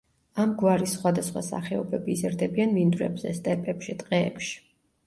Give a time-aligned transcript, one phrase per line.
[0.43, 4.55] ამ გვარის სხვადასხვა სახეობები იზრდებიან მინდვრებზე, სტეპებში, ტყეებში.